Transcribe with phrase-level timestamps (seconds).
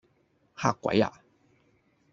[0.57, 1.13] 嚇鬼呀?